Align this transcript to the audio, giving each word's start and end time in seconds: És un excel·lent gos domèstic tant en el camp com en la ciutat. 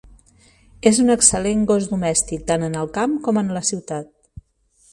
És 0.91 1.01
un 1.03 1.13
excel·lent 1.15 1.61
gos 1.71 1.85
domèstic 1.91 2.47
tant 2.47 2.67
en 2.69 2.79
el 2.85 2.89
camp 2.99 3.15
com 3.29 3.43
en 3.43 3.55
la 3.59 3.65
ciutat. 3.69 4.13